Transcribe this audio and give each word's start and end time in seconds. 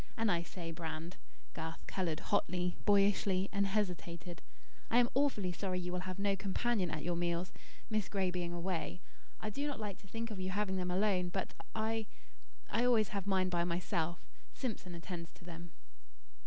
And 0.17 0.31
I 0.31 0.41
say, 0.41 0.71
Brand," 0.71 1.17
Garth 1.53 1.85
coloured 1.85 2.21
hotly, 2.31 2.75
boyishly, 2.85 3.49
and 3.51 3.67
hesitated, 3.67 4.41
"I 4.89 4.97
am 4.97 5.09
awfully 5.13 5.51
sorry 5.51 5.79
you 5.79 5.91
will 5.91 6.09
have 6.09 6.17
no 6.17 6.35
companion 6.35 6.89
at 6.89 7.03
your 7.03 7.15
meals, 7.15 7.53
Miss 7.87 8.09
Gray 8.09 8.31
being 8.31 8.51
away. 8.51 8.99
I 9.39 9.51
do 9.51 9.67
not 9.67 9.79
like 9.79 9.99
to 9.99 10.07
think 10.07 10.31
of 10.31 10.39
you 10.39 10.49
having 10.49 10.77
them 10.77 10.89
alone, 10.89 11.29
but 11.29 11.53
I 11.75 12.07
I 12.67 12.83
always 12.83 13.09
have 13.09 13.27
mine 13.27 13.49
by 13.49 13.63
myself. 13.63 14.25
Simpson 14.55 14.95
attends 14.95 15.31
to 15.33 15.45
them." 15.45 15.71